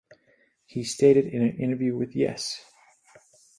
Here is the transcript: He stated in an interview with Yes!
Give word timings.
He 0.65 0.83
stated 0.83 1.27
in 1.27 1.43
an 1.43 1.57
interview 1.59 1.95
with 1.95 2.15
Yes! 2.15 2.59